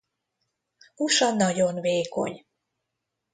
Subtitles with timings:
[0.95, 2.45] Húsa nagyon vékony.